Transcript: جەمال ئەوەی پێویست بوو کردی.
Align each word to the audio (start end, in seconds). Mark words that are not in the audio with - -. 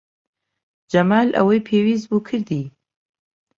جەمال 0.91 1.29
ئەوەی 1.37 1.65
پێویست 1.67 2.05
بوو 2.09 2.25
کردی. 2.27 2.63